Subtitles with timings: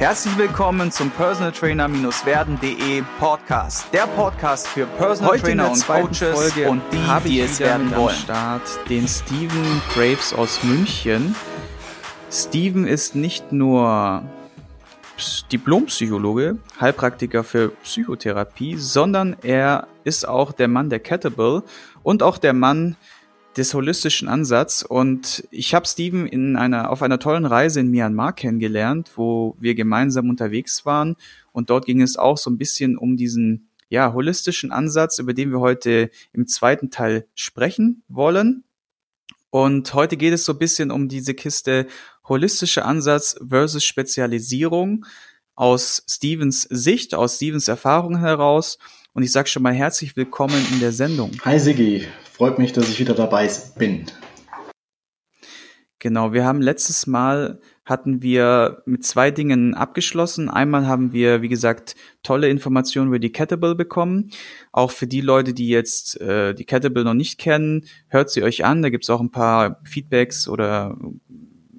[0.00, 3.86] Herzlich willkommen zum Personal Trainer-werden.de Podcast.
[3.92, 7.60] Der Podcast für Personal Heute Trainer in der und Coaches Folge und die, die es
[7.60, 8.16] werden wollen.
[8.16, 11.34] Start den Steven Graves aus München.
[12.32, 14.22] Steven ist nicht nur
[15.18, 21.62] Ps- Diplompsychologe, Heilpraktiker für Psychotherapie, sondern er ist auch der Mann der Kettlebell
[22.02, 22.96] und auch der Mann
[23.56, 24.82] des holistischen Ansatz.
[24.82, 29.74] Und ich habe Steven in einer, auf einer tollen Reise in Myanmar kennengelernt, wo wir
[29.74, 31.16] gemeinsam unterwegs waren.
[31.52, 35.50] Und dort ging es auch so ein bisschen um diesen ja, holistischen Ansatz, über den
[35.50, 38.64] wir heute im zweiten Teil sprechen wollen.
[39.50, 41.88] Und heute geht es so ein bisschen um diese Kiste
[42.28, 45.04] holistischer Ansatz versus Spezialisierung
[45.56, 48.78] aus Stevens Sicht, aus Stevens Erfahrung heraus.
[49.12, 51.32] Und ich sage schon mal herzlich willkommen in der Sendung.
[51.44, 54.06] Hi Sigi, freut mich, dass ich wieder dabei bin.
[55.98, 60.48] Genau, wir haben letztes Mal hatten wir mit zwei Dingen abgeschlossen.
[60.48, 64.30] Einmal haben wir, wie gesagt, tolle Informationen über die Kettlebell bekommen.
[64.70, 68.64] Auch für die Leute, die jetzt äh, die Kettlebell noch nicht kennen, hört sie euch
[68.64, 68.80] an.
[68.80, 70.96] Da gibt's auch ein paar Feedbacks oder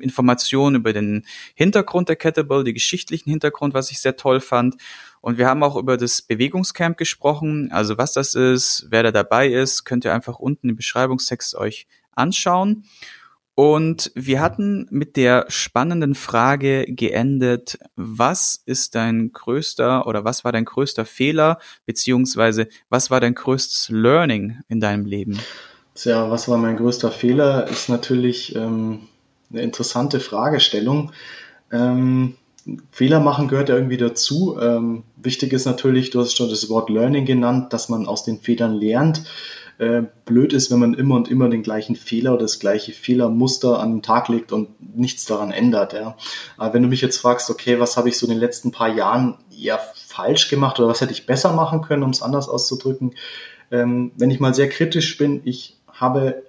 [0.01, 1.25] Informationen über den
[1.55, 4.75] Hintergrund der Kettlebell, die geschichtlichen Hintergrund, was ich sehr toll fand.
[5.21, 9.47] Und wir haben auch über das Bewegungscamp gesprochen, also was das ist, wer da dabei
[9.47, 12.85] ist, könnt ihr einfach unten im Beschreibungstext euch anschauen.
[13.53, 20.51] Und wir hatten mit der spannenden Frage geendet, was ist dein größter oder was war
[20.51, 25.39] dein größter Fehler, beziehungsweise was war dein größtes Learning in deinem Leben?
[25.93, 27.67] Tja, was war mein größter Fehler?
[27.67, 29.09] Ist natürlich ähm,
[29.51, 31.11] eine interessante Fragestellung.
[31.71, 32.37] Ähm,
[32.91, 34.57] Fehler machen gehört ja irgendwie dazu.
[34.59, 38.39] Ähm, wichtig ist natürlich, du hast schon das Wort Learning genannt, dass man aus den
[38.39, 39.23] Fehlern lernt.
[39.79, 43.79] Äh, blöd ist, wenn man immer und immer den gleichen Fehler oder das gleiche Fehlermuster
[43.79, 45.93] an den Tag legt und nichts daran ändert.
[45.93, 46.17] Ja.
[46.57, 48.93] Aber wenn du mich jetzt fragst, okay, was habe ich so in den letzten paar
[48.93, 53.15] Jahren eher falsch gemacht oder was hätte ich besser machen können, um es anders auszudrücken,
[53.71, 56.43] ähm, wenn ich mal sehr kritisch bin, ich habe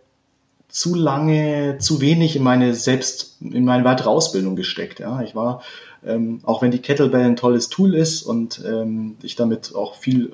[0.68, 5.00] zu lange, zu wenig in meine selbst, in meine weitere Ausbildung gesteckt.
[5.00, 5.62] Ja, ich war,
[6.06, 10.32] ähm, auch wenn die Kettlebell ein tolles Tool ist und ähm, ich damit auch viel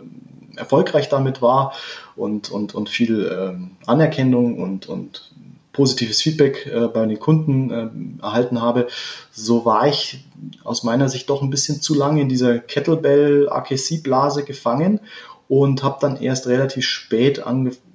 [0.56, 1.74] erfolgreich damit war
[2.16, 5.30] und, und, und viel ähm, Anerkennung und, und
[5.72, 8.88] positives Feedback äh, bei den Kunden ähm, erhalten habe,
[9.30, 10.24] so war ich
[10.64, 15.00] aus meiner Sicht doch ein bisschen zu lange in dieser Kettlebell AKC Blase gefangen
[15.48, 17.87] und habe dann erst relativ spät angefangen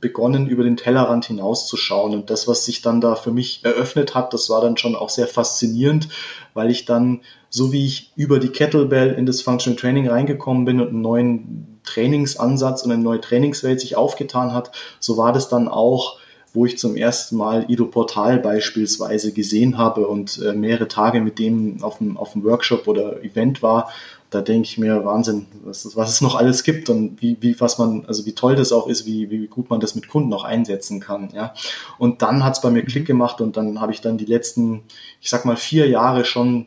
[0.00, 2.14] begonnen, über den Tellerrand hinauszuschauen.
[2.14, 5.10] Und das, was sich dann da für mich eröffnet hat, das war dann schon auch
[5.10, 6.08] sehr faszinierend,
[6.54, 10.80] weil ich dann, so wie ich über die Kettlebell in das Functional Training reingekommen bin
[10.80, 15.68] und einen neuen Trainingsansatz und eine neue Trainingswelt sich aufgetan hat, so war das dann
[15.68, 16.18] auch
[16.56, 21.38] wo ich zum ersten Mal Ido Portal beispielsweise gesehen habe und äh, mehrere Tage mit
[21.38, 23.90] dem auf dem, auf dem Workshop oder Event war,
[24.30, 27.78] da denke ich mir, Wahnsinn, was, was es noch alles gibt und wie, wie, was
[27.78, 30.44] man, also wie toll das auch ist, wie, wie gut man das mit Kunden auch
[30.44, 31.30] einsetzen kann.
[31.34, 31.54] Ja.
[31.98, 34.82] Und dann hat es bei mir Klick gemacht und dann habe ich dann die letzten,
[35.20, 36.66] ich sag mal, vier Jahre schon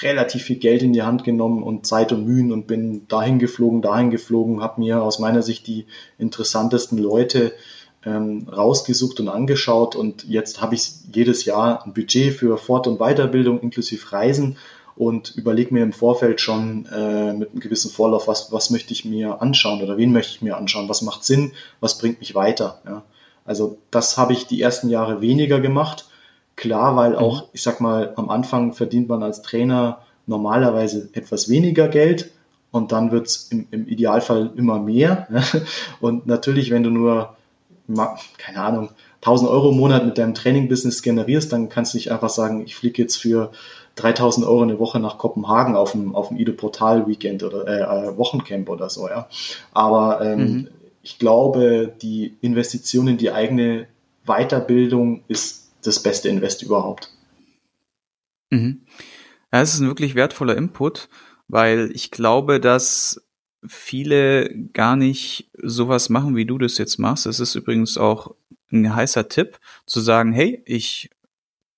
[0.00, 3.82] relativ viel Geld in die Hand genommen und Zeit und Mühen und bin dahin geflogen,
[3.82, 5.86] dahin geflogen, habe mir aus meiner Sicht die
[6.18, 7.52] interessantesten Leute
[8.08, 12.98] ähm, rausgesucht und angeschaut und jetzt habe ich jedes Jahr ein Budget für Fort- und
[12.98, 14.56] Weiterbildung inklusive Reisen
[14.96, 19.04] und überlege mir im Vorfeld schon äh, mit einem gewissen Vorlauf, was, was möchte ich
[19.04, 22.80] mir anschauen oder wen möchte ich mir anschauen, was macht Sinn, was bringt mich weiter.
[22.86, 23.02] Ja.
[23.44, 26.06] Also das habe ich die ersten Jahre weniger gemacht.
[26.56, 31.88] Klar, weil auch, ich sag mal, am Anfang verdient man als Trainer normalerweise etwas weniger
[31.88, 32.30] Geld
[32.70, 35.28] und dann wird es im, im Idealfall immer mehr.
[36.00, 37.36] Und natürlich, wenn du nur
[38.38, 38.90] keine Ahnung,
[39.22, 42.76] 1000 Euro im Monat mit deinem Training-Business generierst, dann kannst du nicht einfach sagen, ich
[42.76, 43.50] fliege jetzt für
[43.96, 48.16] 3000 Euro eine Woche nach Kopenhagen auf dem, auf dem Ido Portal Weekend oder äh,
[48.16, 49.28] Wochencamp oder so, ja.
[49.72, 50.68] Aber ähm, mhm.
[51.02, 53.88] ich glaube, die Investition in die eigene
[54.24, 57.10] Weiterbildung ist das beste Invest überhaupt.
[58.50, 58.82] Mhm.
[59.52, 61.08] Ja, es ist ein wirklich wertvoller Input,
[61.48, 63.22] weil ich glaube, dass
[63.66, 67.26] viele gar nicht sowas machen, wie du das jetzt machst.
[67.26, 68.34] Es ist übrigens auch
[68.70, 71.10] ein heißer Tipp, zu sagen, hey, ich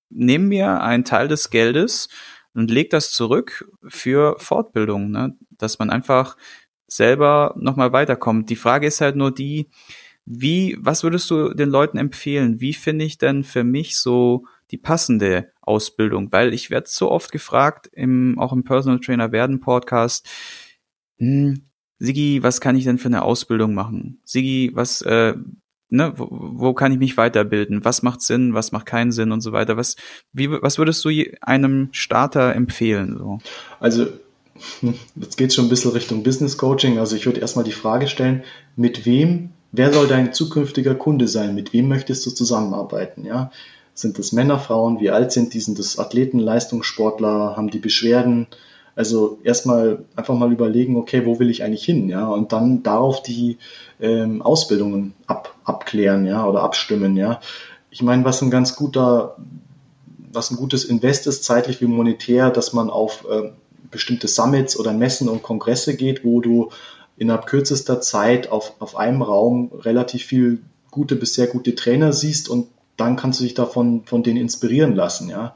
[0.09, 2.09] nehme mir einen Teil des Geldes
[2.53, 5.37] und leg das zurück für Fortbildung, ne?
[5.51, 6.35] dass man einfach
[6.87, 8.49] selber nochmal weiterkommt.
[8.49, 9.69] Die Frage ist halt nur die,
[10.25, 12.59] wie, was würdest du den Leuten empfehlen?
[12.59, 16.31] Wie finde ich denn für mich so die passende Ausbildung?
[16.31, 20.27] Weil ich werde so oft gefragt, im, auch im Personal Trainer werden Podcast,
[21.17, 21.70] hm,
[22.01, 24.19] Sigi, was kann ich denn für eine Ausbildung machen?
[24.25, 25.35] Sigi, was, äh,
[25.89, 27.85] ne, wo, wo kann ich mich weiterbilden?
[27.85, 29.77] Was macht Sinn, was macht keinen Sinn und so weiter?
[29.77, 29.95] Was,
[30.33, 31.09] wie, was würdest du
[31.41, 33.17] einem Starter empfehlen?
[33.19, 33.37] So?
[33.79, 34.07] Also
[35.15, 36.97] jetzt geht schon ein bisschen Richtung Business Coaching.
[36.97, 38.43] Also ich würde erstmal die Frage stellen,
[38.75, 41.53] mit wem, wer soll dein zukünftiger Kunde sein?
[41.53, 43.25] Mit wem möchtest du zusammenarbeiten?
[43.25, 43.51] Ja?
[43.93, 44.99] Sind das Männer, Frauen?
[45.01, 45.59] Wie alt sind die?
[45.59, 47.55] Sind das Athleten, Leistungssportler?
[47.55, 48.47] Haben die Beschwerden?
[48.95, 53.23] Also erstmal einfach mal überlegen, okay, wo will ich eigentlich hin, ja, und dann darauf
[53.23, 53.57] die
[53.99, 57.39] ähm, Ausbildungen ab, abklären, ja, oder abstimmen, ja.
[57.89, 59.37] Ich meine, was ein ganz guter,
[60.31, 63.51] was ein gutes Invest ist, zeitlich wie monetär, dass man auf äh,
[63.89, 66.69] bestimmte Summits oder Messen und Kongresse geht, wo du
[67.17, 72.49] innerhalb kürzester Zeit auf, auf einem Raum relativ viel gute bis sehr gute Trainer siehst
[72.49, 72.67] und
[73.01, 75.55] dann kannst du dich davon von denen inspirieren lassen, ja.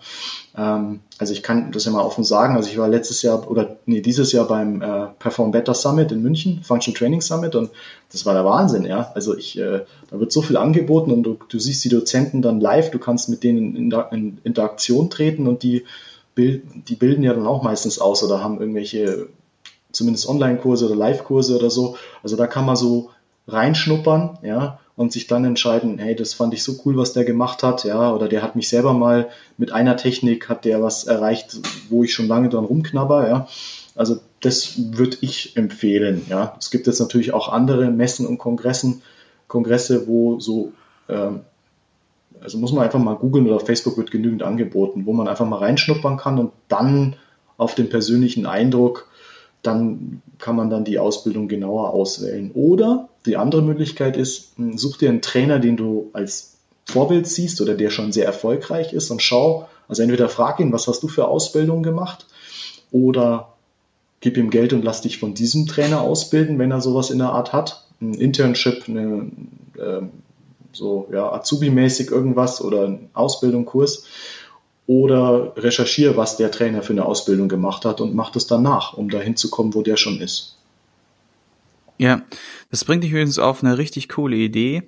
[0.58, 2.56] Ähm, also ich kann das ja mal offen sagen.
[2.56, 6.22] Also ich war letztes Jahr oder nee, dieses Jahr beim äh, Perform Better Summit in
[6.22, 7.72] München, Functional Training Summit und
[8.12, 9.12] das war der Wahnsinn, ja.
[9.16, 12.60] Also ich, äh, da wird so viel angeboten und du, du siehst die Dozenten dann
[12.60, 15.86] live, du kannst mit denen in, in Interaktion treten und die,
[16.36, 19.28] bild, die bilden ja dann auch meistens aus oder haben irgendwelche
[19.92, 21.96] zumindest Online-Kurse oder Live-Kurse oder so.
[22.22, 23.12] Also da kann man so
[23.48, 27.64] reinschnuppern, ja, und sich dann entscheiden, hey, das fand ich so cool, was der gemacht
[27.64, 31.58] hat, ja, oder der hat mich selber mal mit einer Technik, hat der was erreicht,
[31.90, 33.48] wo ich schon lange dran rumknabber, ja.
[33.96, 36.56] Also das würde ich empfehlen, ja.
[36.60, 39.02] Es gibt jetzt natürlich auch andere Messen und Kongressen,
[39.48, 40.72] Kongresse, wo so,
[41.10, 41.42] ähm,
[42.42, 45.46] also muss man einfach mal googeln oder auf Facebook wird genügend angeboten, wo man einfach
[45.46, 47.16] mal reinschnuppern kann und dann
[47.58, 49.08] auf den persönlichen Eindruck
[49.66, 52.52] dann kann man dann die Ausbildung genauer auswählen.
[52.54, 57.62] Oder die andere Möglichkeit ist, hm, such dir einen Trainer, den du als Vorbild siehst
[57.62, 61.08] oder der schon sehr erfolgreich ist und schau, also entweder frag ihn, was hast du
[61.08, 62.26] für Ausbildung gemacht
[62.92, 63.54] oder
[64.20, 67.30] gib ihm Geld und lass dich von diesem Trainer ausbilden, wenn er sowas in der
[67.30, 67.86] Art hat.
[68.02, 69.32] Ein Internship, eine,
[69.78, 70.02] äh,
[70.72, 74.06] so ja, Azubi-mäßig irgendwas oder ein Ausbildungskurs
[74.88, 79.10] oder recherchiere, was der Trainer für eine Ausbildung gemacht hat und mach das danach, um
[79.10, 80.58] dahin zu kommen, wo der schon ist.
[81.98, 82.22] Ja,
[82.70, 84.84] das bringt dich übrigens auf eine richtig coole Idee,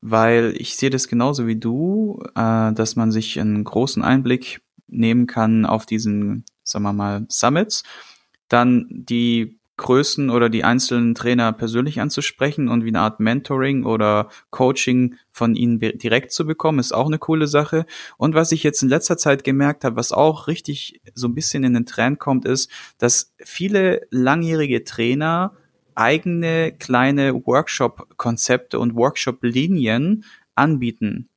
[0.00, 5.26] weil ich sehe das genauso wie du, äh, dass man sich einen großen Einblick nehmen
[5.26, 7.82] kann auf diesen, sagen wir mal, Summits,
[8.48, 14.28] dann die Größen oder die einzelnen Trainer persönlich anzusprechen und wie eine Art Mentoring oder
[14.50, 17.84] Coaching von ihnen direkt zu bekommen, ist auch eine coole Sache.
[18.16, 21.64] Und was ich jetzt in letzter Zeit gemerkt habe, was auch richtig so ein bisschen
[21.64, 25.56] in den Trend kommt, ist, dass viele langjährige Trainer
[25.96, 30.24] eigene kleine Workshop-Konzepte und Workshop-Linien
[30.54, 31.28] anbieten.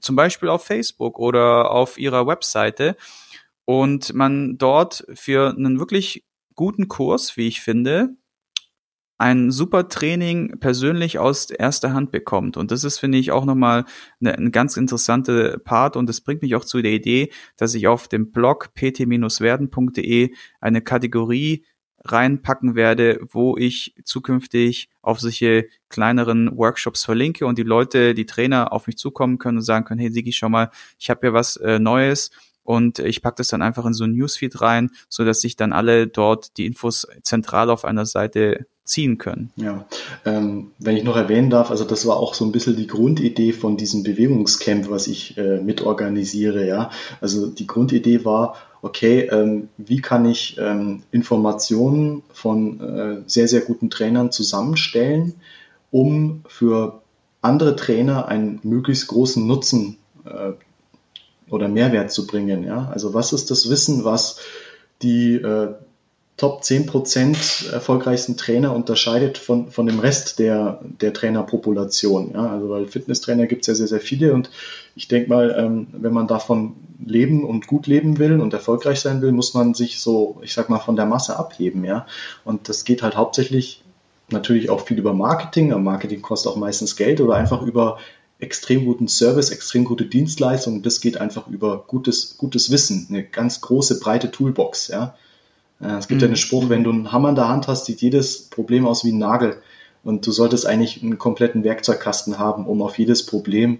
[0.00, 2.96] Zum Beispiel auf Facebook oder auf ihrer Webseite.
[3.64, 8.16] Und man dort für einen wirklich guten Kurs, wie ich finde,
[9.18, 12.56] ein super Training persönlich aus erster Hand bekommt.
[12.56, 13.84] Und das ist, finde ich, auch nochmal
[14.20, 15.96] eine, ein ganz interessante Part.
[15.96, 20.82] Und das bringt mich auch zu der Idee, dass ich auf dem Blog pt-werden.de eine
[20.82, 21.64] Kategorie
[22.06, 28.72] reinpacken werde, wo ich zukünftig auf solche kleineren Workshops verlinke und die Leute, die Trainer
[28.72, 31.56] auf mich zukommen können und sagen können, hey Sigi, schau mal, ich habe hier was
[31.56, 32.30] äh, Neues
[32.64, 35.72] und ich packe das dann einfach in so ein Newsfeed rein, so dass sich dann
[35.72, 39.50] alle dort die Infos zentral auf einer Seite ziehen können.
[39.56, 39.86] Ja,
[40.26, 43.52] ähm, wenn ich noch erwähnen darf, also das war auch so ein bisschen die Grundidee
[43.52, 46.66] von diesem Bewegungscamp, was ich äh, mitorganisiere.
[46.66, 46.90] Ja,
[47.20, 53.62] also die Grundidee war, okay, ähm, wie kann ich ähm, Informationen von äh, sehr sehr
[53.62, 55.34] guten Trainern zusammenstellen,
[55.90, 57.00] um für
[57.40, 59.96] andere Trainer einen möglichst großen Nutzen
[60.26, 60.52] äh,
[61.50, 62.64] oder Mehrwert zu bringen.
[62.64, 62.90] Ja?
[62.92, 64.38] Also was ist das Wissen, was
[65.02, 65.74] die äh,
[66.36, 72.32] Top 10% erfolgreichsten Trainer unterscheidet von, von dem Rest der, der Trainerpopulation.
[72.32, 72.48] Ja?
[72.48, 74.50] Also weil Fitnesstrainer gibt es ja sehr, sehr viele und
[74.96, 76.74] ich denke mal, ähm, wenn man davon
[77.04, 80.68] leben und gut leben will und erfolgreich sein will, muss man sich so, ich sag
[80.70, 81.84] mal, von der Masse abheben.
[81.84, 82.06] Ja?
[82.44, 83.84] Und das geht halt hauptsächlich
[84.30, 85.68] natürlich auch viel über Marketing.
[85.82, 87.98] Marketing kostet auch meistens Geld oder einfach über
[88.44, 90.82] extrem guten Service, extrem gute Dienstleistung.
[90.82, 94.88] Das geht einfach über gutes, gutes Wissen, eine ganz große, breite Toolbox.
[94.88, 95.16] Ja.
[95.80, 96.24] Äh, es gibt mhm.
[96.24, 99.04] ja einen Spruch, wenn du einen Hammer in der Hand hast, sieht jedes Problem aus
[99.04, 99.56] wie ein Nagel.
[100.04, 103.78] Und du solltest eigentlich einen kompletten Werkzeugkasten haben, um auf jedes Problem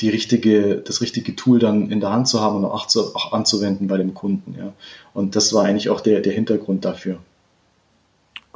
[0.00, 3.32] die richtige, das richtige Tool dann in der Hand zu haben und auch, zu, auch
[3.32, 4.56] anzuwenden bei dem Kunden.
[4.58, 4.72] Ja.
[5.14, 7.18] Und das war eigentlich auch der, der Hintergrund dafür.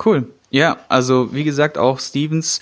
[0.04, 0.28] Cool.
[0.50, 2.60] Ja, also wie gesagt, auch Stevens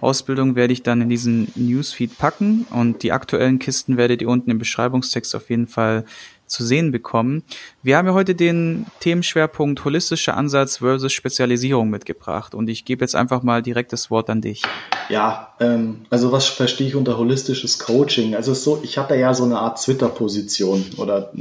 [0.00, 4.50] Ausbildung werde ich dann in diesen Newsfeed packen und die aktuellen Kisten werdet ihr unten
[4.50, 6.04] im Beschreibungstext auf jeden Fall
[6.46, 7.42] zu sehen bekommen.
[7.82, 13.16] Wir haben ja heute den Themenschwerpunkt holistischer Ansatz versus Spezialisierung mitgebracht und ich gebe jetzt
[13.16, 14.62] einfach mal direkt das Wort an dich.
[15.08, 18.34] Ja, ähm, also was verstehe ich unter holistisches Coaching?
[18.34, 21.32] Also so, ich habe ja so eine Art Twitter-Position oder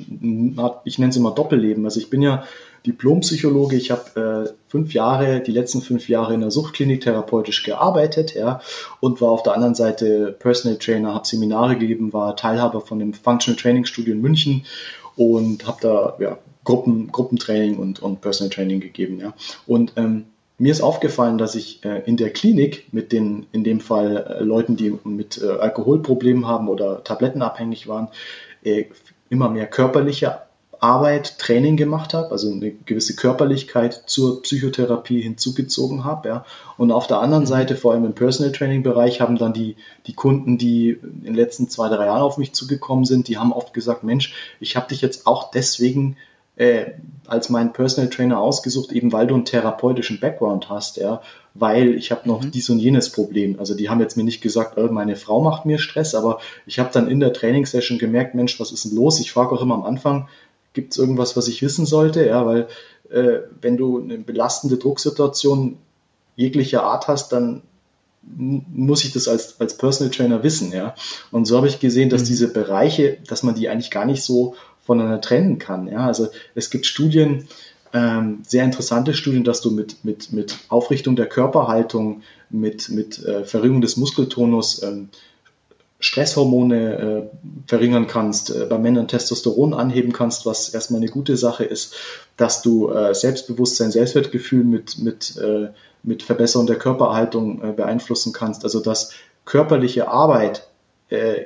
[0.84, 1.86] ich nenne es immer Doppelleben.
[1.86, 2.44] Also ich bin ja
[2.86, 3.76] Diplompsychologe.
[3.76, 8.62] Ich habe äh, fünf Jahre, die letzten fünf Jahre in der Suchtklinik therapeutisch gearbeitet, ja,
[9.00, 13.14] und war auf der anderen Seite Personal Trainer, habe Seminare gegeben, war Teilhaber von dem
[13.14, 14.66] Functional Training Studio in München
[15.16, 19.34] und habe da ja, Gruppen, Gruppentraining und, und Personal Training gegeben, ja.
[19.68, 20.26] Und ähm,
[20.58, 24.44] mir ist aufgefallen, dass ich äh, in der Klinik mit den, in dem Fall äh,
[24.44, 28.08] Leuten, die mit äh, Alkoholproblemen haben oder tablettenabhängig waren,
[28.64, 28.86] äh,
[29.30, 30.45] immer mehr körperliche
[30.86, 36.30] Arbeit, Training gemacht habe, also eine gewisse Körperlichkeit zur Psychotherapie hinzugezogen habe.
[36.30, 36.46] Ja.
[36.78, 37.48] Und auf der anderen mhm.
[37.48, 41.34] Seite, vor allem im Personal Training Bereich, haben dann die, die Kunden, die in den
[41.34, 44.88] letzten zwei, drei Jahren auf mich zugekommen sind, die haben oft gesagt, Mensch, ich habe
[44.88, 46.18] dich jetzt auch deswegen
[46.56, 46.92] äh,
[47.26, 51.22] als meinen Personal Trainer ausgesucht, eben weil du einen therapeutischen Background hast, ja,
[51.54, 52.52] weil ich habe noch mhm.
[52.52, 53.60] dies und jenes Problem.
[53.60, 56.80] Also die haben jetzt mir nicht gesagt, oh, meine Frau macht mir Stress, aber ich
[56.80, 59.20] habe dann in der Trainingssession gemerkt, Mensch, was ist denn los?
[59.20, 60.28] Ich frage auch immer am Anfang,
[60.76, 62.26] gibt es irgendwas, was ich wissen sollte?
[62.26, 62.68] Ja, weil
[63.10, 65.78] äh, wenn du eine belastende Drucksituation
[66.36, 67.64] jeglicher Art hast, dann
[68.28, 70.96] muss ich das als, als Personal Trainer wissen, ja.
[71.32, 72.28] Und so habe ich gesehen, dass mhm.
[72.28, 76.06] diese Bereiche, dass man die eigentlich gar nicht so voneinander trennen kann, ja.
[76.06, 77.48] Also es gibt Studien,
[77.94, 83.46] ähm, sehr interessante Studien, dass du mit, mit, mit Aufrichtung der Körperhaltung, mit, mit äh,
[83.46, 85.10] Verringerung des Muskeltonus ähm,
[86.06, 87.24] Stresshormone äh,
[87.66, 91.96] verringern kannst, äh, bei Männern Testosteron anheben kannst, was erstmal eine gute Sache ist,
[92.38, 95.70] dass du äh, Selbstbewusstsein, Selbstwertgefühl mit, mit, äh,
[96.04, 98.64] mit Verbesserung der Körperhaltung äh, beeinflussen kannst.
[98.64, 99.14] Also dass
[99.46, 100.68] körperliche Arbeit
[101.10, 101.46] äh,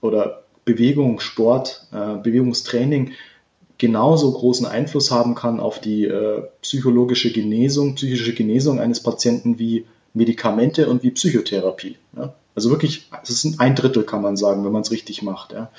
[0.00, 3.12] oder Bewegung, Sport, Bewegungstraining
[3.78, 6.06] genauso großen Einfluss haben kann auf die
[6.60, 11.96] psychologische Genesung, psychische Genesung eines Patienten wie Medikamente und wie Psychotherapie.
[12.14, 12.34] Ja?
[12.58, 15.52] Also wirklich, es ist ein Drittel, kann man sagen, wenn man es richtig macht.
[15.52, 15.70] Ja.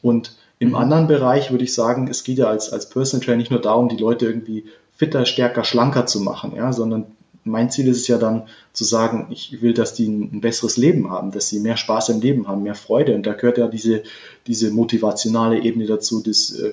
[0.00, 0.74] Und im mhm.
[0.76, 3.90] anderen Bereich würde ich sagen, es geht ja als, als Personal Trainer nicht nur darum,
[3.90, 4.64] die Leute irgendwie
[4.96, 7.04] fitter, stärker, schlanker zu machen, ja, sondern
[7.44, 11.10] mein Ziel ist es ja dann zu sagen, ich will, dass die ein, besseres Leben
[11.10, 13.14] haben, dass sie mehr Spaß im Leben haben, mehr Freude.
[13.14, 14.04] Und da gehört ja diese,
[14.46, 16.72] diese motivationale Ebene dazu, das, äh,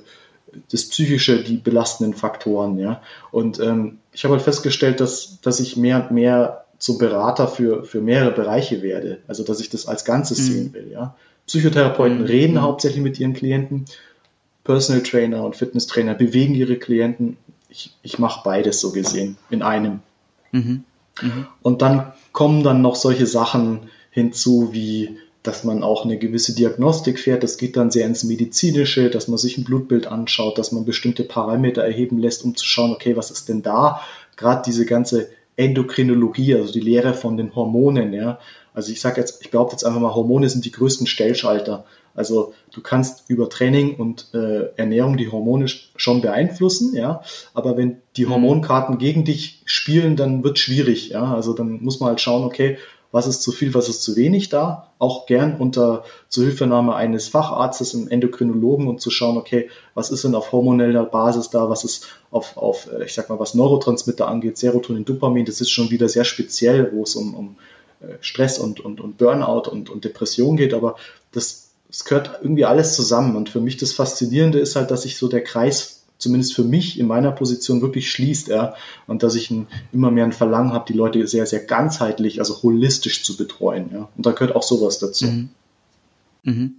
[0.71, 2.77] das psychische, die belastenden Faktoren.
[2.79, 3.01] Ja.
[3.31, 7.83] Und ähm, ich habe halt festgestellt, dass, dass ich mehr und mehr zum Berater für,
[7.83, 9.19] für mehrere Bereiche werde.
[9.27, 10.43] Also, dass ich das als Ganzes mhm.
[10.43, 11.15] sehen will, ja.
[11.45, 12.25] Psychotherapeuten mhm.
[12.25, 12.61] reden mhm.
[12.61, 13.85] hauptsächlich mit ihren Klienten.
[14.63, 17.37] Personal Trainer und Fitnesstrainer bewegen ihre Klienten.
[17.69, 19.99] Ich, ich mache beides so gesehen in einem.
[20.51, 20.83] Mhm.
[21.21, 21.47] mhm.
[21.61, 27.17] Und dann kommen dann noch solche Sachen hinzu, wie dass man auch eine gewisse Diagnostik
[27.17, 27.43] fährt.
[27.43, 31.23] Das geht dann sehr ins Medizinische, dass man sich ein Blutbild anschaut, dass man bestimmte
[31.23, 34.01] Parameter erheben lässt, um zu schauen, okay, was ist denn da?
[34.35, 35.29] Gerade diese ganze
[35.59, 38.39] Endokrinologie, also die Lehre von den Hormonen, ja.
[38.73, 41.85] Also ich sage jetzt, ich behaupte jetzt einfach mal, Hormone sind die größten Stellschalter.
[42.15, 47.21] Also du kannst über Training und äh, Ernährung die Hormone schon beeinflussen, ja.
[47.53, 48.31] Aber wenn die mhm.
[48.31, 51.33] Hormonkarten gegen dich spielen, dann wird schwierig, ja.
[51.33, 52.77] Also dann muss man halt schauen, okay,
[53.11, 57.95] was ist zu viel, was ist zu wenig da, auch gern unter Zuhilfenahme eines Facharztes,
[57.95, 62.07] einem Endokrinologen und zu schauen, okay, was ist denn auf hormoneller Basis da, was ist
[62.29, 66.07] auf, auf äh, ich sag mal, was Neurotransmitter angeht, Serotonin, Dopamin, das ist schon wieder
[66.07, 67.55] sehr speziell, wo es um, um
[68.01, 70.95] äh, Stress und, und, und Burnout und, und Depression geht, aber
[71.31, 73.35] das, das gehört irgendwie alles zusammen.
[73.35, 76.99] Und für mich das Faszinierende ist halt, dass sich so der Kreis zumindest für mich
[76.99, 78.75] in meiner Position wirklich schließt, ja,
[79.07, 82.61] und dass ich ein, immer mehr ein Verlangen habe, die Leute sehr, sehr ganzheitlich, also
[82.61, 84.09] holistisch zu betreuen, ja.
[84.15, 85.25] Und da gehört auch sowas dazu.
[85.25, 85.49] Mhm.
[86.43, 86.75] Mhm.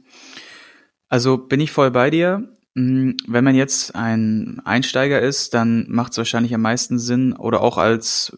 [1.08, 2.48] Also bin ich voll bei dir.
[2.74, 7.62] Mhm, wenn man jetzt ein Einsteiger ist, dann macht es wahrscheinlich am meisten Sinn oder
[7.62, 8.36] auch als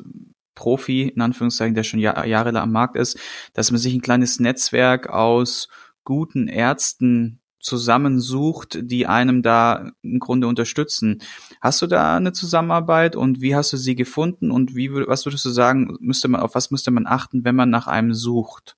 [0.54, 3.18] Profi, in Anführungszeichen, der schon Jahr, Jahre am Markt ist,
[3.52, 5.68] dass man sich ein kleines Netzwerk aus
[6.04, 11.22] guten Ärzten zusammensucht, die einem da im Grunde unterstützen.
[11.60, 15.44] Hast du da eine Zusammenarbeit und wie hast du sie gefunden und wie was würdest
[15.44, 18.76] du sagen, müsste man auf was müsste man achten, wenn man nach einem sucht,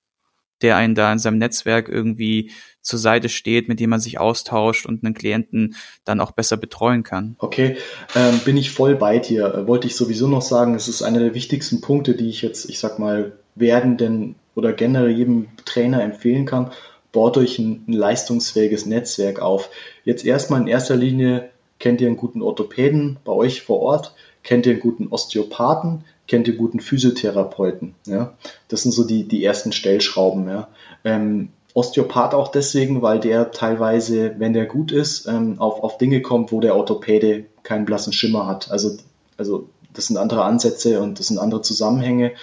[0.61, 2.51] der einen da in seinem Netzwerk irgendwie
[2.81, 5.75] zur Seite steht, mit dem man sich austauscht und einen Klienten
[6.05, 7.35] dann auch besser betreuen kann?
[7.39, 7.77] Okay,
[8.15, 9.53] ähm, bin ich voll bei dir.
[9.53, 12.69] Äh, wollte ich sowieso noch sagen, es ist einer der wichtigsten Punkte, die ich jetzt,
[12.69, 16.71] ich sag mal, werdenden oder generell jedem Trainer empfehlen kann
[17.15, 19.69] baut euch ein, ein leistungsfähiges Netzwerk auf.
[20.03, 24.65] Jetzt erstmal in erster Linie kennt ihr einen guten Orthopäden bei euch vor Ort, kennt
[24.65, 27.95] ihr einen guten Osteopathen, kennt ihr guten Physiotherapeuten.
[28.05, 28.33] Ja?
[28.67, 30.47] Das sind so die, die ersten Stellschrauben.
[30.49, 30.67] Ja?
[31.05, 36.21] Ähm, Osteopath auch deswegen, weil der teilweise, wenn der gut ist, ähm, auf, auf Dinge
[36.21, 38.71] kommt, wo der Orthopäde keinen blassen Schimmer hat.
[38.71, 38.97] Also,
[39.37, 42.33] also das sind andere Ansätze und das sind andere Zusammenhänge.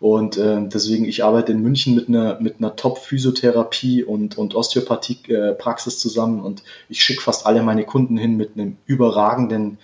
[0.00, 5.98] Und äh, deswegen, ich arbeite in München mit einer, mit einer Top-Physiotherapie und, und Osteopathie-Praxis
[5.98, 9.78] zusammen und ich schicke fast alle meine Kunden hin mit einem überragenden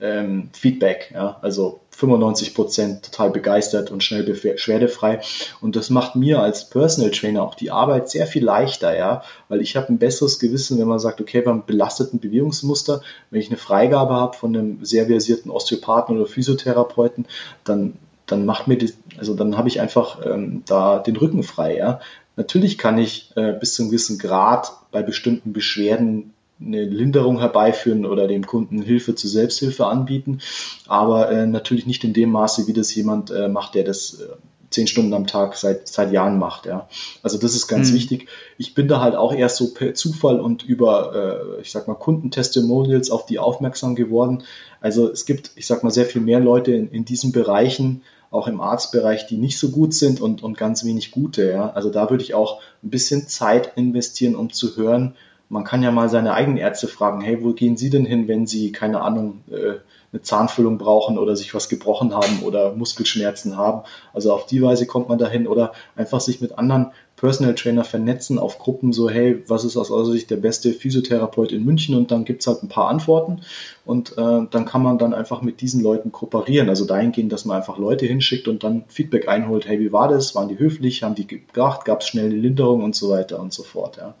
[0.00, 1.12] ähm, Feedback.
[1.14, 1.38] Ja?
[1.42, 5.20] Also 95 Prozent total begeistert und schnell beschwerdefrei.
[5.60, 9.60] Und das macht mir als Personal Trainer auch die Arbeit sehr viel leichter, ja, weil
[9.60, 13.58] ich habe ein besseres Gewissen, wenn man sagt, okay, beim belasteten Bewegungsmuster, wenn ich eine
[13.58, 17.26] Freigabe habe von einem sehr versierten Osteopathen oder Physiotherapeuten,
[17.64, 17.98] dann
[18.30, 22.00] dann macht mir die, also dann habe ich einfach ähm, da den Rücken frei, ja.
[22.36, 28.04] Natürlich kann ich äh, bis zu einem gewissen Grad bei bestimmten Beschwerden eine Linderung herbeiführen
[28.04, 30.40] oder dem Kunden Hilfe zur Selbsthilfe anbieten,
[30.86, 34.26] aber äh, natürlich nicht in dem Maße, wie das jemand äh, macht, der das äh,
[34.70, 36.66] zehn Stunden am Tag seit, seit Jahren macht.
[36.66, 36.88] Ja.
[37.22, 37.96] Also das ist ganz mhm.
[37.96, 38.28] wichtig.
[38.56, 41.94] Ich bin da halt auch erst so per Zufall und über, äh, ich sag mal,
[41.94, 44.44] Kundentestimonials auf die aufmerksam geworden.
[44.80, 48.46] Also es gibt, ich sag mal, sehr viel mehr Leute in, in diesen Bereichen, auch
[48.46, 51.50] im Arztbereich, die nicht so gut sind und, und ganz wenig gute.
[51.50, 51.70] Ja.
[51.70, 55.14] Also da würde ich auch ein bisschen Zeit investieren, um zu hören,
[55.48, 58.46] man kann ja mal seine eigenen Ärzte fragen, hey, wo gehen Sie denn hin, wenn
[58.46, 59.78] Sie, keine Ahnung, äh,
[60.12, 63.82] eine Zahnfüllung brauchen oder sich was gebrochen haben oder Muskelschmerzen haben.
[64.12, 68.38] Also auf die Weise kommt man dahin oder einfach sich mit anderen Personal Trainer vernetzen
[68.38, 71.94] auf Gruppen so, hey, was ist aus eurer Sicht der beste Physiotherapeut in München?
[71.94, 73.42] Und dann gibt's halt ein paar Antworten
[73.84, 76.70] und äh, dann kann man dann einfach mit diesen Leuten kooperieren.
[76.70, 80.34] Also dahingehend, dass man einfach Leute hinschickt und dann Feedback einholt, hey, wie war das?
[80.34, 81.02] Waren die höflich?
[81.02, 81.84] Haben die gebracht?
[81.84, 83.98] Gab es schnell eine Linderung und so weiter und so fort.
[83.98, 84.14] Ja.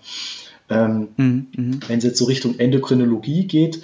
[0.68, 3.80] Ähm, mhm, mhm, Wenn es jetzt so Richtung Endokrinologie geht,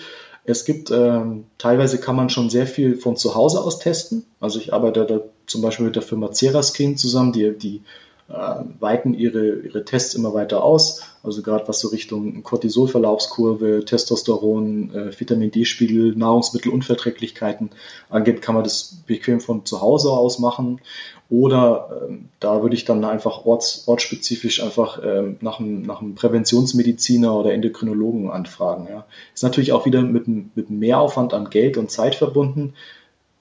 [0.46, 4.24] es gibt ähm, teilweise kann man schon sehr viel von zu Hause aus testen.
[4.40, 7.82] Also ich arbeite da zum Beispiel mit der Firma Ceraskin zusammen, die, die
[8.28, 11.02] äh, weiten ihre, ihre Tests immer weiter aus.
[11.22, 17.70] Also gerade was so Richtung Cortisolverlaufskurve, Testosteron, äh, Vitamin D-Spiegel, Nahrungsmittelunverträglichkeiten
[18.08, 20.80] angeht, kann man das bequem von zu Hause aus machen.
[21.28, 26.14] Oder ähm, da würde ich dann einfach orts, ortsspezifisch einfach ähm, nach, einem, nach einem
[26.14, 28.86] Präventionsmediziner oder Endokrinologen anfragen.
[28.88, 29.06] Ja.
[29.34, 32.74] Ist natürlich auch wieder mit, mit Mehraufwand an Geld und Zeit verbunden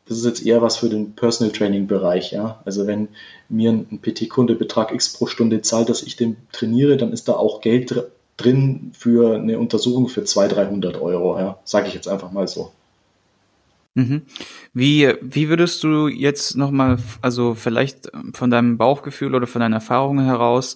[0.07, 2.61] das ist jetzt eher was für den Personal Training Bereich, ja.
[2.63, 3.09] Also wenn
[3.49, 7.33] mir ein PT-Kunde Betrag X pro Stunde zahlt, dass ich den trainiere, dann ist da
[7.33, 8.05] auch Geld dr
[8.37, 11.57] drin für eine Untersuchung für 200, 300 Euro, ja.
[11.63, 12.71] Sage ich jetzt einfach mal so.
[13.95, 14.23] Mhm.
[14.73, 20.25] Wie, wie würdest du jetzt nochmal, also vielleicht von deinem Bauchgefühl oder von deinen Erfahrungen
[20.25, 20.75] heraus,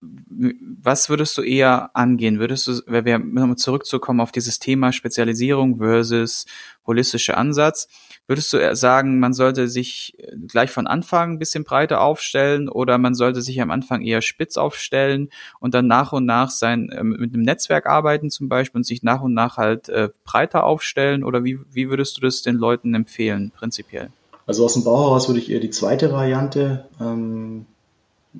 [0.00, 2.38] was würdest du eher angehen?
[2.38, 6.46] Würdest du, wenn wir nochmal zurückzukommen auf dieses Thema Spezialisierung versus
[6.86, 7.88] holistischer Ansatz,
[8.26, 10.16] würdest du sagen, man sollte sich
[10.48, 14.56] gleich von Anfang ein bisschen breiter aufstellen oder man sollte sich am Anfang eher spitz
[14.56, 15.28] aufstellen
[15.60, 19.02] und dann nach und nach sein, äh, mit einem Netzwerk arbeiten zum Beispiel und sich
[19.02, 22.94] nach und nach halt äh, breiter aufstellen oder wie, wie würdest du das den Leuten
[22.94, 24.08] empfehlen, prinzipiell?
[24.46, 27.66] Also aus dem Bauhaus würde ich eher die zweite Variante ähm,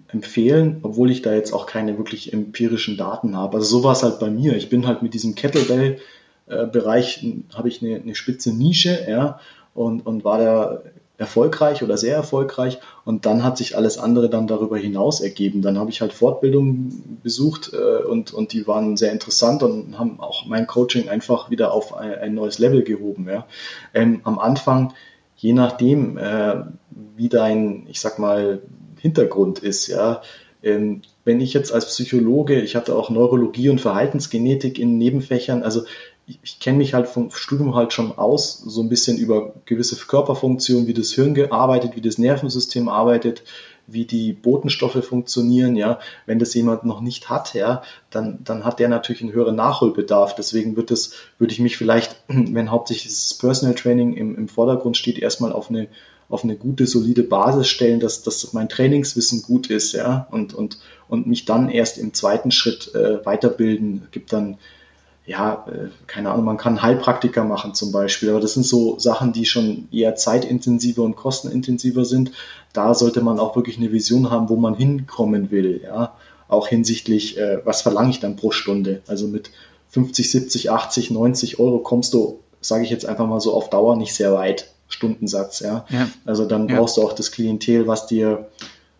[0.08, 3.56] empfehlen, obwohl ich da jetzt auch keine wirklich empirischen Daten habe.
[3.56, 4.56] Also so war es halt bei mir.
[4.56, 9.40] Ich bin halt mit diesem Kettlebell-Bereich, äh, habe ich eine, eine spitze Nische, ja,
[9.74, 10.82] und, und war da
[11.16, 15.62] erfolgreich oder sehr erfolgreich und dann hat sich alles andere dann darüber hinaus ergeben.
[15.62, 20.18] Dann habe ich halt Fortbildungen besucht äh, und, und die waren sehr interessant und haben
[20.18, 23.28] auch mein Coaching einfach wieder auf ein, ein neues Level gehoben.
[23.28, 23.46] Ja.
[23.92, 24.92] Ähm, am Anfang,
[25.36, 26.64] je nachdem, äh,
[27.16, 28.62] wie dein, ich sag mal,
[28.98, 30.22] Hintergrund ist, ja,
[30.64, 35.82] ähm, wenn ich jetzt als Psychologe, ich hatte auch Neurologie und Verhaltensgenetik in Nebenfächern, also
[36.26, 39.96] ich, ich kenne mich halt vom Studium halt schon aus, so ein bisschen über gewisse
[39.96, 43.42] Körperfunktionen, wie das Hirn arbeitet, wie das Nervensystem arbeitet,
[43.86, 45.98] wie die Botenstoffe funktionieren, ja.
[46.24, 50.34] Wenn das jemand noch nicht hat, ja, dann, dann hat der natürlich einen höheren Nachholbedarf.
[50.34, 54.96] Deswegen wird es, würde ich mich vielleicht, wenn hauptsächlich das Personal Training im, im Vordergrund
[54.96, 55.88] steht, erstmal auf eine
[56.30, 60.78] auf eine gute, solide Basis stellen, dass, dass mein Trainingswissen gut ist, ja, und, und,
[61.06, 64.56] und mich dann erst im zweiten Schritt äh, weiterbilden, gibt dann
[65.26, 69.32] ja, äh, keine Ahnung, man kann Heilpraktiker machen zum Beispiel, aber das sind so Sachen,
[69.32, 72.32] die schon eher zeitintensiver und kostenintensiver sind.
[72.72, 76.14] Da sollte man auch wirklich eine Vision haben, wo man hinkommen will, ja,
[76.48, 79.02] auch hinsichtlich, äh, was verlange ich dann pro Stunde.
[79.06, 79.50] Also mit
[79.88, 83.96] 50, 70, 80, 90 Euro kommst du, sage ich jetzt einfach mal so auf Dauer
[83.96, 85.86] nicht sehr weit, Stundensatz, ja.
[85.88, 86.08] ja.
[86.26, 87.02] Also dann brauchst ja.
[87.02, 88.48] du auch das Klientel, was dir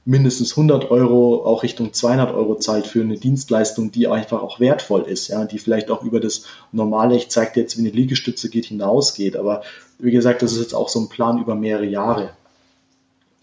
[0.05, 5.03] mindestens 100 Euro, auch Richtung 200 Euro zahlt für eine Dienstleistung, die einfach auch wertvoll
[5.03, 8.51] ist, ja, die vielleicht auch über das normale, ich zeige dir jetzt, wie eine Liegestütze
[8.51, 9.37] geht, hinausgeht.
[9.37, 9.63] Aber
[9.99, 12.31] wie gesagt, das ist jetzt auch so ein Plan über mehrere Jahre.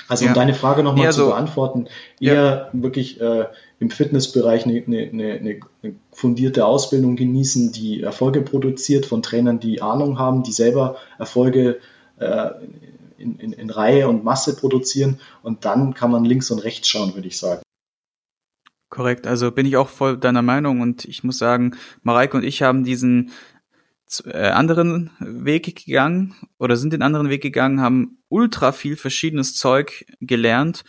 [0.07, 1.87] Also um deine Frage nochmal ja, zu so, beantworten,
[2.19, 2.69] eher ja.
[2.73, 3.45] wirklich äh,
[3.79, 9.81] im Fitnessbereich eine, eine, eine, eine, fundierte Ausbildung genießen, die Erfolge produziert von Trainern, die
[9.81, 11.79] Ahnung haben, die selber Erfolge
[12.19, 12.49] äh,
[13.21, 17.15] in, in, in Reihe und Masse produzieren und dann kann man links und rechts schauen,
[17.15, 17.61] würde ich sagen.
[18.89, 22.61] Korrekt, also bin ich auch voll deiner Meinung und ich muss sagen, Mareike und ich
[22.61, 23.31] haben diesen
[24.25, 30.05] äh, anderen Weg gegangen oder sind den anderen Weg gegangen, haben ultra viel verschiedenes Zeug
[30.19, 30.83] gelernt.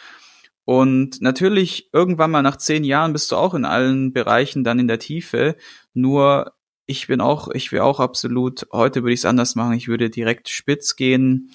[0.64, 4.88] Und natürlich, irgendwann mal nach zehn Jahren bist du auch in allen Bereichen dann in
[4.88, 5.56] der Tiefe.
[5.92, 6.52] Nur
[6.86, 9.74] ich bin auch, ich will auch absolut, heute würde ich es anders machen.
[9.74, 11.50] Ich würde direkt spitz gehen,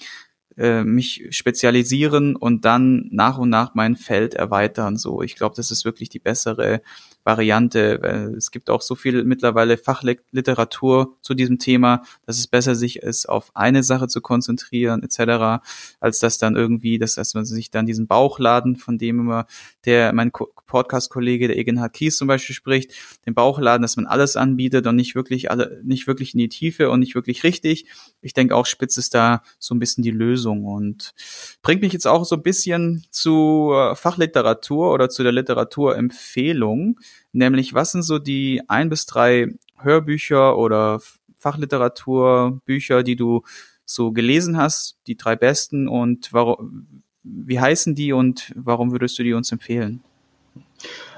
[0.58, 4.96] äh, mich spezialisieren und dann nach und nach mein Feld erweitern.
[4.96, 6.82] So, ich glaube, das ist wirklich die bessere
[7.24, 8.34] Variante.
[8.36, 13.28] Es gibt auch so viel mittlerweile Fachliteratur zu diesem Thema, dass es besser sich ist,
[13.28, 15.62] auf eine Sache zu konzentrieren etc.,
[16.00, 19.46] als dass dann irgendwie, dass, dass man sich dann diesen Bauchladen, von dem immer
[19.84, 22.92] der mein Podcast-Kollege, der Egenhard Kies zum Beispiel spricht,
[23.26, 26.90] den Bauchladen, dass man alles anbietet und nicht wirklich alle, nicht wirklich in die Tiefe
[26.90, 27.86] und nicht wirklich richtig.
[28.20, 31.14] Ich denke auch Spitz ist da so ein bisschen die Lösung und
[31.62, 37.00] bringt mich jetzt auch so ein bisschen zu äh, Fachliteratur oder zu der Literaturempfehlung.
[37.32, 41.00] Nämlich, was sind so die ein bis drei Hörbücher oder
[41.38, 43.42] Fachliteratur, Bücher, die du
[43.84, 49.22] so gelesen hast, die drei besten und warum, wie heißen die und warum würdest du
[49.22, 50.02] die uns empfehlen?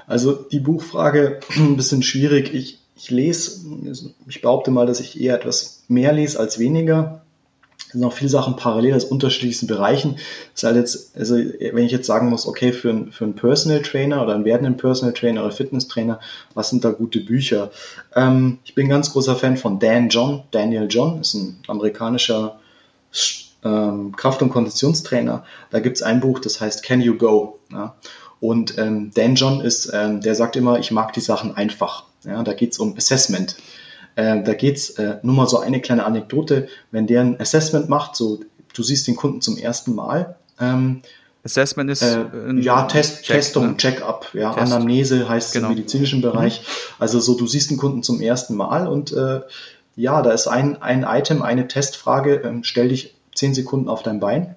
[0.07, 2.53] Also die Buchfrage ein bisschen schwierig.
[2.53, 7.25] Ich, ich lese, ich behaupte mal, dass ich eher etwas mehr lese als weniger.
[7.91, 10.13] Es sind auch viele Sachen parallel aus unterschiedlichsten Bereichen.
[10.13, 10.23] Das
[10.55, 13.81] ist halt jetzt, also wenn ich jetzt sagen muss, okay, für, ein, für einen Personal
[13.81, 16.21] Trainer oder einen werdenden Personal Trainer oder Fitness Trainer,
[16.53, 17.69] was sind da gute Bücher?
[18.15, 20.43] Ähm, ich bin ein ganz großer Fan von Dan John.
[20.51, 22.61] Daniel John ist ein amerikanischer
[23.65, 25.43] ähm, Kraft- und Konditionstrainer.
[25.69, 27.59] Da gibt es ein Buch, das heißt Can You Go?
[27.73, 27.95] Ja?
[28.39, 32.05] Und ähm, Dan John ist, ähm, der sagt immer, ich mag die Sachen einfach.
[32.23, 32.41] Ja?
[32.41, 33.57] Da geht es um Assessment.
[34.15, 38.15] Äh, da geht's äh, nur mal so eine kleine Anekdote, wenn der ein Assessment macht,
[38.15, 38.39] so
[38.73, 40.35] du siehst den Kunden zum ersten Mal.
[40.59, 41.01] Ähm,
[41.43, 42.25] Assessment ist äh,
[42.59, 43.77] ja Test, Check, Testung, ne?
[43.77, 44.71] Check-up, ja Test.
[44.71, 45.69] Anamnese heißt genau.
[45.69, 46.61] im medizinischen Bereich.
[46.61, 46.65] Mhm.
[46.99, 49.41] Also so du siehst den Kunden zum ersten Mal und äh,
[49.95, 52.41] ja, da ist ein ein Item, eine Testfrage.
[52.45, 54.55] Ähm, stell dich zehn Sekunden auf dein Bein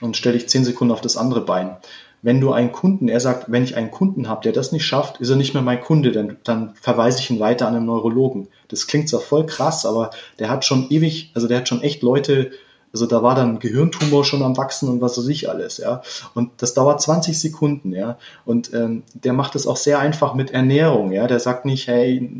[0.00, 1.76] und stell dich zehn Sekunden auf das andere Bein
[2.22, 5.20] wenn du einen Kunden, er sagt, wenn ich einen Kunden habe, der das nicht schafft,
[5.20, 8.48] ist er nicht mehr mein Kunde, denn dann verweise ich ihn weiter an einen Neurologen.
[8.68, 12.02] Das klingt zwar voll krass, aber der hat schon ewig, also der hat schon echt
[12.02, 12.50] Leute,
[12.92, 16.02] also da war dann Gehirntumor schon am Wachsen und was weiß ich alles, ja.
[16.34, 18.18] Und das dauert 20 Sekunden, ja.
[18.44, 21.26] Und ähm, der macht es auch sehr einfach mit Ernährung, ja.
[21.26, 22.30] Der sagt nicht, hey,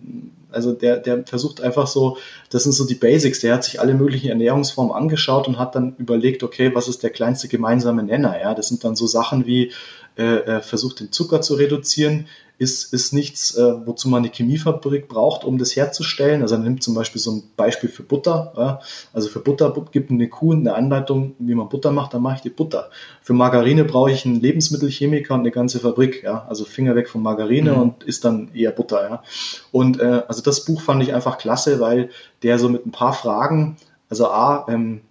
[0.56, 2.18] also der, der versucht einfach so,
[2.50, 5.94] das sind so die Basics, der hat sich alle möglichen Ernährungsformen angeschaut und hat dann
[5.98, 8.40] überlegt, okay, was ist der kleinste gemeinsame Nenner?
[8.40, 9.72] Ja, das sind dann so Sachen wie,
[10.16, 12.26] äh, er versucht den Zucker zu reduzieren,
[12.58, 16.40] ist, ist nichts, äh, wozu man eine Chemiefabrik braucht, um das herzustellen.
[16.40, 18.52] Also er nimmt zum Beispiel so ein Beispiel für Butter.
[18.56, 18.80] Ja?
[19.12, 22.40] Also für Butter gibt eine Kuh eine Anleitung, wie man Butter macht, dann mache ich
[22.40, 22.88] die Butter.
[23.20, 26.22] Für Margarine brauche ich einen Lebensmittelchemiker und eine ganze Fabrik.
[26.22, 26.46] Ja?
[26.48, 27.82] Also Finger weg von Margarine mhm.
[27.82, 29.02] und ist dann eher Butter.
[29.02, 29.22] Ja?
[29.70, 32.08] Und äh, also das Buch fand ich einfach klasse, weil
[32.42, 33.76] der so mit ein paar Fragen,
[34.08, 35.02] also A, ähm,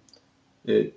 [0.64, 0.90] äh,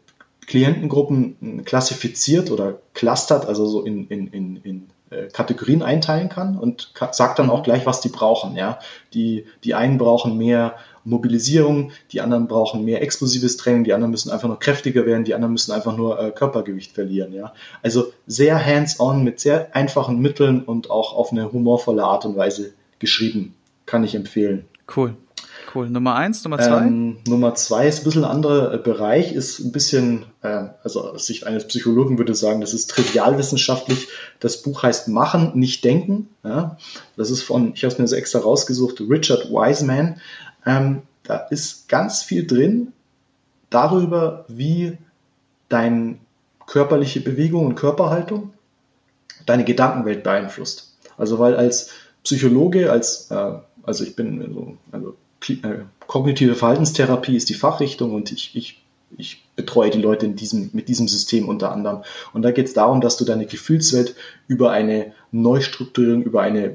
[0.49, 6.91] Klientengruppen klassifiziert oder clustert, also so in, in, in, in äh, Kategorien einteilen kann und
[7.12, 7.63] sagt dann auch mhm.
[7.63, 8.55] gleich, was die brauchen.
[8.55, 8.79] Ja,
[9.13, 14.31] die die einen brauchen mehr Mobilisierung, die anderen brauchen mehr explosives Training, die anderen müssen
[14.31, 17.31] einfach nur kräftiger werden, die anderen müssen einfach nur äh, Körpergewicht verlieren.
[17.31, 22.35] Ja, also sehr hands-on mit sehr einfachen Mitteln und auch auf eine humorvolle Art und
[22.35, 23.53] Weise geschrieben,
[23.85, 24.65] kann ich empfehlen.
[24.95, 25.15] Cool.
[25.73, 25.89] Cool.
[25.89, 26.82] Nummer eins, Nummer zwei?
[26.82, 31.12] Ähm, Nummer zwei ist ein bisschen ein anderer äh, Bereich, ist ein bisschen, äh, also
[31.12, 34.08] aus Sicht eines Psychologen würde ich sagen, das ist trivialwissenschaftlich.
[34.39, 36.29] Das Buch heißt Machen, nicht Denken.
[36.43, 36.77] Ja?
[37.17, 40.19] Das ist von, ich habe es mir so extra rausgesucht, Richard Wiseman.
[40.65, 42.93] Ähm, da ist ganz viel drin
[43.69, 44.97] darüber, wie
[45.67, 46.17] deine
[46.65, 48.53] körperliche Bewegung und Körperhaltung
[49.45, 50.95] deine Gedankenwelt beeinflusst.
[51.17, 51.91] Also weil als
[52.23, 53.53] Psychologe, als äh,
[53.84, 55.15] also ich bin so, also
[55.47, 58.82] äh, kognitive Verhaltenstherapie ist die Fachrichtung und ich, ich,
[59.17, 62.04] ich betreue die Leute in diesem, mit diesem System unter anderem.
[62.34, 64.15] Und da geht es darum, dass du deine Gefühlswelt
[64.47, 66.73] über eine Neustrukturierung, über eine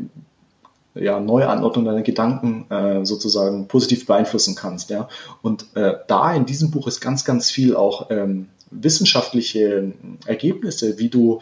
[0.94, 4.90] ja, Neuanordnung deiner Gedanken äh, sozusagen positiv beeinflussen kannst.
[4.90, 5.08] Ja?
[5.42, 9.92] Und äh, da in diesem Buch ist ganz, ganz viel auch ähm, wissenschaftliche
[10.26, 11.40] Ergebnisse, wie du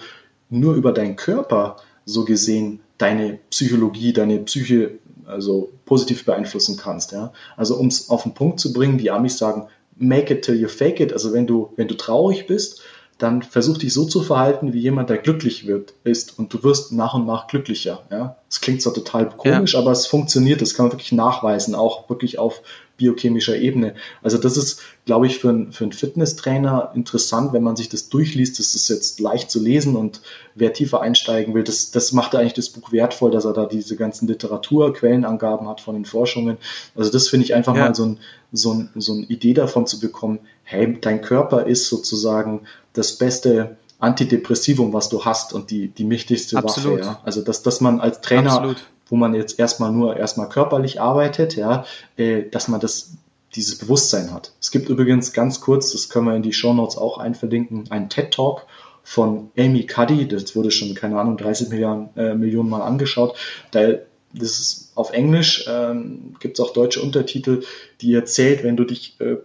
[0.49, 4.99] nur über deinen Körper so gesehen deine Psychologie, deine Psyche
[5.33, 7.13] also positiv beeinflussen kannst.
[7.13, 7.33] Ja?
[7.57, 10.69] Also um es auf den Punkt zu bringen, die Amis sagen, make it till you
[10.69, 11.13] fake it.
[11.13, 12.83] Also wenn du, wenn du traurig bist,
[13.19, 16.93] dann versuch dich so zu verhalten wie jemand, der glücklich wird, ist und du wirst
[16.93, 18.03] nach und nach glücklicher.
[18.11, 19.81] Ja, es klingt zwar total komisch, ja.
[19.81, 20.61] aber es funktioniert.
[20.61, 22.63] Das kann man wirklich nachweisen, auch wirklich auf
[23.03, 23.95] biochemischer Ebene.
[24.23, 28.09] Also das ist, glaube ich, für, ein, für einen Fitnesstrainer interessant, wenn man sich das
[28.09, 28.61] durchliest.
[28.61, 30.21] Das ist jetzt leicht zu lesen und
[30.55, 33.97] wer tiefer einsteigen will, das, das macht eigentlich das Buch wertvoll, dass er da diese
[33.97, 36.59] ganzen Literatur, Quellenangaben hat von den Forschungen.
[36.95, 37.87] Also das finde ich einfach ja.
[37.87, 38.19] mal so ein,
[38.53, 42.61] so, ein, so eine Idee davon zu bekommen, hey, dein Körper ist sozusagen
[42.93, 47.01] das beste Antidepressivum, was du hast und die, die mächtigste Absolut.
[47.01, 47.09] Waffe.
[47.09, 47.21] Ja?
[47.25, 48.77] Also dass, dass man als Trainer Absolut
[49.13, 51.85] wo man jetzt erstmal nur erstmal körperlich arbeitet, ja,
[52.17, 53.13] äh, dass man das
[53.55, 54.53] dieses Bewusstsein hat.
[54.59, 58.09] Es gibt übrigens ganz kurz, das können wir in die Show Notes auch einverlinken, einen
[58.09, 58.63] TED Talk
[59.03, 63.37] von Amy Cuddy, das wurde schon, keine Ahnung, 30 Milliarden, äh, Millionen Mal angeschaut.
[63.73, 63.97] Da,
[64.33, 67.65] das ist auf Englisch, ähm, gibt es auch deutsche Untertitel,
[68.01, 69.37] die erzählt, wenn du dich äh,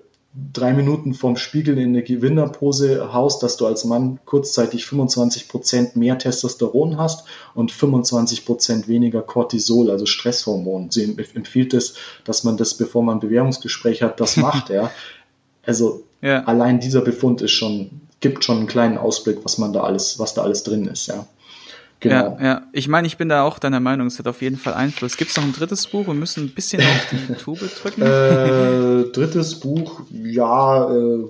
[0.53, 5.95] drei Minuten vorm Spiegel in eine Gewinnerpose haust, dass du als Mann kurzzeitig 25 Prozent
[5.95, 10.91] mehr Testosteron hast und 25 Prozent weniger Cortisol, also Stresshormon.
[10.91, 14.91] Sie empfiehlt es, dass man das, bevor man ein Bewerbungsgespräch hat, das macht, ja.
[15.65, 16.43] Also ja.
[16.43, 20.33] allein dieser Befund ist schon, gibt schon einen kleinen Ausblick, was man da alles, was
[20.33, 21.27] da alles drin ist, ja.
[21.99, 22.37] Genau.
[22.39, 22.61] Ja, ja.
[22.73, 25.17] Ich meine, ich bin da auch deiner Meinung, es hat auf jeden Fall Einfluss.
[25.17, 26.05] Gibt es noch ein drittes Buch?
[26.05, 28.01] Wir müssen ein bisschen auf die Tube drücken.
[28.07, 31.25] Äh, drittes Buch, ja, äh,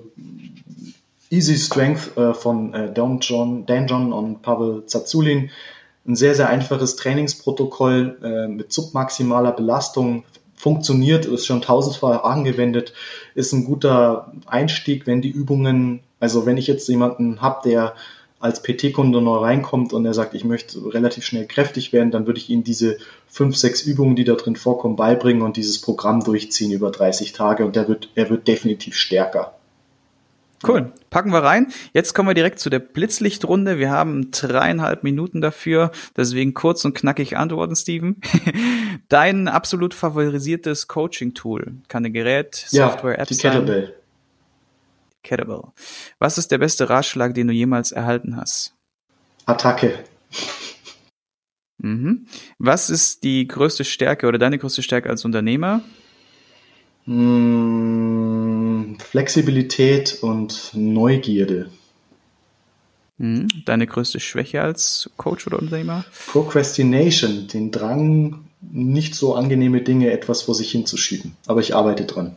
[1.30, 5.50] Easy Strength äh, von äh, Dan, John, Dan John und Pavel Zazulin.
[6.06, 10.24] Ein sehr, sehr einfaches Trainingsprotokoll äh, mit submaximaler Belastung.
[10.54, 12.92] Funktioniert, ist schon tausendfach angewendet,
[13.34, 17.94] ist ein guter Einstieg, wenn die Übungen, also wenn ich jetzt jemanden habe, der
[18.40, 22.38] als PT-Kunde neu reinkommt und er sagt, ich möchte relativ schnell kräftig werden, dann würde
[22.38, 22.98] ich ihm diese
[23.28, 27.64] fünf, sechs Übungen, die da drin vorkommen, beibringen und dieses Programm durchziehen über 30 Tage
[27.64, 29.54] und der wird, er wird definitiv stärker.
[30.66, 30.92] Cool.
[31.10, 31.68] Packen wir rein.
[31.92, 33.78] Jetzt kommen wir direkt zu der Blitzlichtrunde.
[33.78, 35.92] Wir haben dreieinhalb Minuten dafür.
[36.16, 38.16] Deswegen kurz und knackig antworten, Steven.
[39.08, 41.74] Dein absolut favorisiertes Coaching-Tool.
[41.86, 43.34] Kann ein Gerät, Software, ja, Apps die.
[43.34, 43.52] Sein.
[43.52, 43.94] Kettlebell.
[46.18, 48.74] Was ist der beste Ratschlag, den du jemals erhalten hast?
[49.46, 50.04] Attacke.
[51.78, 52.26] Mhm.
[52.58, 55.82] Was ist die größte Stärke oder deine größte Stärke als Unternehmer?
[57.04, 61.70] Hm, Flexibilität und Neugierde.
[63.16, 63.48] Mhm.
[63.64, 66.04] Deine größte Schwäche als Coach oder Unternehmer?
[66.26, 71.36] Procrastination, den Drang, nicht so angenehme Dinge etwas vor sich hinzuschieben.
[71.46, 72.36] Aber ich arbeite dran.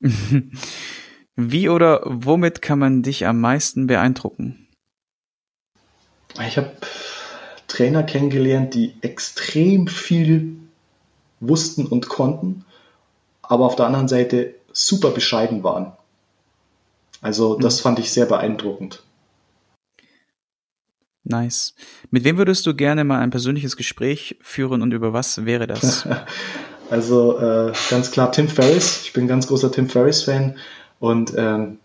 [1.36, 4.68] Wie oder womit kann man dich am meisten beeindrucken?
[6.46, 6.72] Ich habe
[7.68, 10.56] Trainer kennengelernt, die extrem viel
[11.40, 12.64] wussten und konnten,
[13.42, 15.92] aber auf der anderen Seite super bescheiden waren.
[17.20, 17.82] Also das mhm.
[17.82, 19.02] fand ich sehr beeindruckend.
[21.24, 21.74] Nice.
[22.10, 26.06] Mit wem würdest du gerne mal ein persönliches Gespräch führen und über was wäre das?
[26.90, 29.02] also äh, ganz klar Tim Ferriss.
[29.04, 30.58] Ich bin ein ganz großer Tim Ferriss-Fan
[31.04, 31.80] und ähm,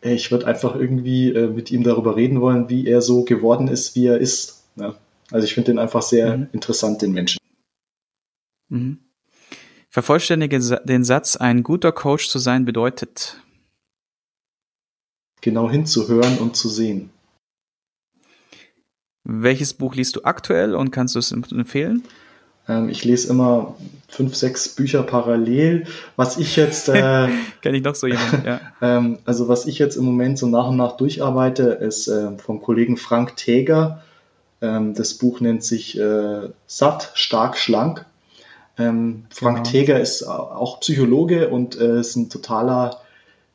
[0.00, 3.94] ich würde einfach irgendwie äh, mit ihm darüber reden wollen, wie er so geworden ist,
[3.94, 4.64] wie er ist.
[4.74, 4.96] Ja.
[5.30, 6.48] Also ich finde den einfach sehr mhm.
[6.50, 7.38] interessant, den Menschen.
[8.68, 8.98] Mhm.
[9.88, 13.40] Vervollständige den Satz, ein guter Coach zu sein bedeutet.
[15.42, 17.10] Genau hinzuhören und zu sehen.
[19.22, 22.02] Welches Buch liest du aktuell und kannst du es empfehlen?
[22.68, 23.74] Ähm, ich lese immer
[24.08, 25.86] fünf, sechs Bücher parallel.
[26.16, 26.88] Was ich jetzt.
[26.88, 27.28] Äh,
[27.62, 28.60] Kenne ich noch so jemanden, ja.
[28.82, 32.62] ähm, also, was ich jetzt im Moment so nach und nach durcharbeite, ist äh, vom
[32.62, 34.02] Kollegen Frank Täger.
[34.60, 38.04] Ähm, das Buch nennt sich äh, Satt, stark, schlank.
[38.78, 39.70] Ähm, Frank genau.
[39.70, 43.00] Täger ist auch Psychologe und äh, ist ein totaler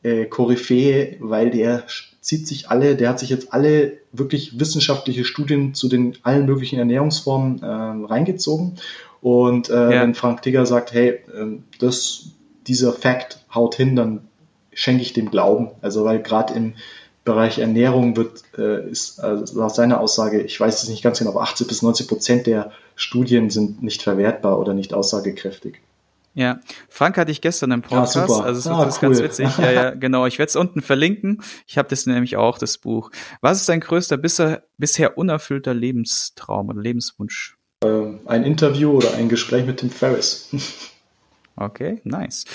[0.04, 1.84] äh, Koryphäe, weil der
[2.22, 6.80] zieht sich alle, der hat sich jetzt alle wirklich wissenschaftliche Studien zu den allen möglichen
[6.80, 7.66] Ernährungsformen äh,
[8.06, 8.78] reingezogen.
[9.22, 10.02] Und äh, ja.
[10.02, 12.28] wenn Frank Tigger sagt, hey, äh, das,
[12.68, 14.28] dieser Fakt haut hin, dann
[14.72, 15.72] schenke ich dem Glauben.
[15.82, 16.74] Also weil gerade im
[17.24, 21.32] Bereich Ernährung wird, äh, ist also laut seiner Aussage, ich weiß es nicht ganz genau,
[21.32, 25.82] aber 80 bis 90 Prozent der Studien sind nicht verwertbar oder nicht aussagekräftig.
[26.34, 29.10] Ja, Frank hatte ich gestern im Podcast, ja, also es ah, ist cool.
[29.10, 29.58] ganz witzig.
[29.58, 30.26] Ja, ja, genau.
[30.26, 31.42] Ich werde es unten verlinken.
[31.68, 33.12] Ich habe das nämlich auch, das Buch.
[33.42, 37.58] Was ist dein größter bisher, bisher unerfüllter Lebenstraum oder Lebenswunsch?
[37.84, 40.50] Ähm, ein Interview oder ein Gespräch mit Tim Ferriss.
[41.58, 42.46] okay, nice.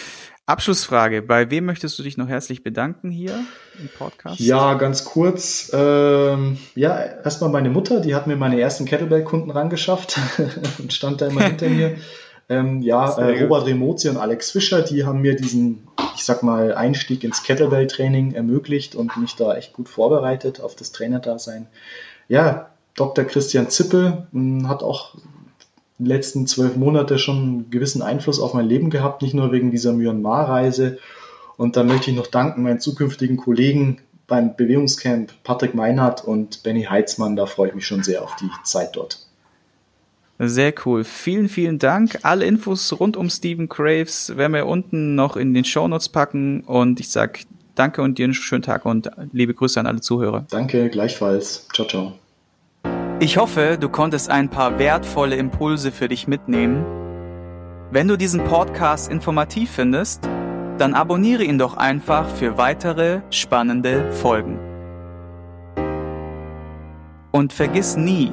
[0.47, 1.23] Abschlussfrage.
[1.23, 3.45] Bei wem möchtest du dich noch herzlich bedanken hier
[3.81, 4.39] im Podcast?
[4.39, 5.73] Ja, ganz kurz.
[5.75, 10.19] Ähm, ja, erstmal meine Mutter, die hat mir meine ersten Kettlebell-Kunden rangeschafft
[10.79, 11.97] und stand da immer hinter mir.
[12.49, 16.75] Ähm, ja, äh, Robert Remozi und Alex Fischer, die haben mir diesen, ich sag mal,
[16.75, 21.67] Einstieg ins Kettlebell-Training ermöglicht und mich da echt gut vorbereitet auf das Trainerdasein.
[22.29, 23.25] Ja, Dr.
[23.25, 25.15] Christian Zippel mh, hm, hat auch
[25.99, 29.71] die letzten zwölf Monate schon einen gewissen Einfluss auf mein Leben gehabt, nicht nur wegen
[29.71, 30.99] dieser Myanmar-Reise.
[31.57, 36.85] Und da möchte ich noch danken meinen zukünftigen Kollegen beim Bewegungscamp, Patrick Meinhardt und Benny
[36.85, 37.37] Heitzmann.
[37.37, 39.26] Da freue ich mich schon sehr auf die Zeit dort.
[40.39, 41.05] Sehr cool.
[41.05, 42.19] Vielen, vielen Dank.
[42.23, 46.61] Alle Infos rund um Stephen Graves werden wir unten noch in den Shownotes packen.
[46.61, 47.41] Und ich sage
[47.75, 50.47] danke und dir einen schönen Tag und liebe Grüße an alle Zuhörer.
[50.51, 51.67] Danke, gleichfalls.
[51.73, 52.13] Ciao, ciao.
[53.19, 56.85] Ich hoffe, du konntest ein paar wertvolle Impulse für dich mitnehmen.
[57.91, 60.29] Wenn du diesen Podcast informativ findest,
[60.77, 64.59] dann abonniere ihn doch einfach für weitere spannende Folgen.
[67.33, 68.33] Und vergiss nie,